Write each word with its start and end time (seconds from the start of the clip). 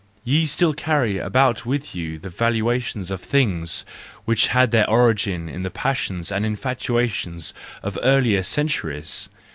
Ye 0.23 0.47
still 0.47 0.73
carry 0.73 1.19
about 1.19 1.63
with 1.63 1.93
you 1.93 2.17
the 2.17 2.29
valuations 2.29 3.11
of 3.11 3.21
things 3.21 3.85
which 4.25 4.47
had 4.47 4.71
their 4.71 4.89
origin 4.89 5.47
in 5.47 5.61
the 5.61 5.69
passions 5.69 6.31
and 6.31 6.43
infatuations 6.43 7.53
of 7.83 7.99
earlier 8.01 8.41
centuries 8.41 9.29